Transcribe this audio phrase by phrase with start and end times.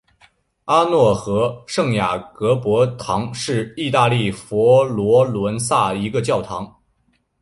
[0.65, 6.67] 阿诺河圣雅各伯堂是意大利佛罗伦萨一个教堂。